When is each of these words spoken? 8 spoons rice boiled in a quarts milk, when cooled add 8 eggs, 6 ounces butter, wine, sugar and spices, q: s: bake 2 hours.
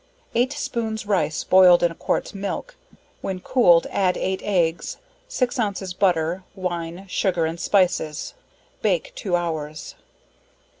8 0.33 0.51
spoons 0.51 1.05
rice 1.05 1.43
boiled 1.43 1.83
in 1.83 1.91
a 1.91 1.93
quarts 1.93 2.33
milk, 2.33 2.75
when 3.21 3.39
cooled 3.39 3.85
add 3.91 4.17
8 4.17 4.41
eggs, 4.43 4.97
6 5.27 5.59
ounces 5.59 5.93
butter, 5.93 6.43
wine, 6.55 7.05
sugar 7.07 7.45
and 7.45 7.59
spices, 7.59 8.33
q: 8.33 8.37
s: 8.39 8.81
bake 8.81 9.11
2 9.13 9.35
hours. 9.35 9.93